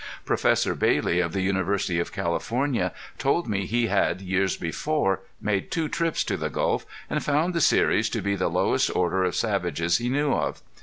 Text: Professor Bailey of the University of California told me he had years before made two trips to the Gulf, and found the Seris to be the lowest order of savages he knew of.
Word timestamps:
Professor 0.25 0.73
Bailey 0.73 1.19
of 1.19 1.31
the 1.31 1.41
University 1.43 1.99
of 1.99 2.11
California 2.11 2.91
told 3.19 3.47
me 3.47 3.67
he 3.67 3.85
had 3.85 4.19
years 4.19 4.57
before 4.57 5.19
made 5.39 5.69
two 5.69 5.87
trips 5.87 6.23
to 6.23 6.37
the 6.37 6.49
Gulf, 6.49 6.87
and 7.07 7.23
found 7.23 7.53
the 7.53 7.61
Seris 7.61 8.09
to 8.09 8.21
be 8.23 8.35
the 8.35 8.49
lowest 8.49 8.89
order 8.95 9.23
of 9.23 9.35
savages 9.35 9.97
he 9.99 10.09
knew 10.09 10.33
of. 10.33 10.63